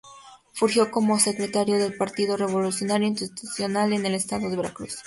Fungió 0.53 0.89
como 0.89 1.19
secretario 1.19 1.77
del 1.77 1.95
Partido 1.95 2.35
Revolucionario 2.35 3.07
Institucional 3.07 3.93
en 3.93 4.03
el 4.07 4.15
Estado 4.15 4.49
de 4.49 4.55
Veracruz. 4.57 4.97